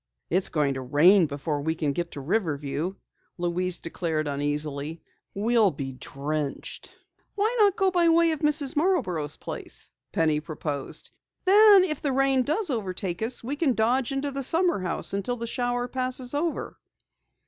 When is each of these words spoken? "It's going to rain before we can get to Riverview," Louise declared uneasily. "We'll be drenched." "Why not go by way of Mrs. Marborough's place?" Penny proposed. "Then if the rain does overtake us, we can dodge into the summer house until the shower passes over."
"It's 0.31 0.49
going 0.49 0.73
to 0.73 0.81
rain 0.81 1.27
before 1.27 1.61
we 1.61 1.75
can 1.75 1.91
get 1.93 2.09
to 2.13 2.21
Riverview," 2.21 2.95
Louise 3.37 3.77
declared 3.77 4.27
uneasily. 4.27 5.03
"We'll 5.35 5.69
be 5.69 5.93
drenched." 5.93 6.97
"Why 7.35 7.55
not 7.59 7.75
go 7.75 7.91
by 7.91 8.09
way 8.09 8.31
of 8.31 8.39
Mrs. 8.39 8.75
Marborough's 8.75 9.37
place?" 9.37 9.91
Penny 10.11 10.39
proposed. 10.39 11.11
"Then 11.45 11.83
if 11.83 12.01
the 12.01 12.13
rain 12.13 12.41
does 12.41 12.71
overtake 12.71 13.21
us, 13.21 13.43
we 13.43 13.55
can 13.55 13.75
dodge 13.75 14.11
into 14.11 14.31
the 14.31 14.41
summer 14.41 14.79
house 14.79 15.13
until 15.13 15.35
the 15.37 15.45
shower 15.45 15.87
passes 15.87 16.33
over." 16.33 16.79